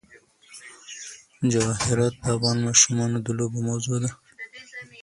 جواهرات 1.51 2.13
د 2.17 2.23
افغان 2.33 2.57
ماشومانو 2.67 3.17
د 3.25 3.27
لوبو 3.37 3.59
موضوع 3.69 3.97
ده. 4.03 4.11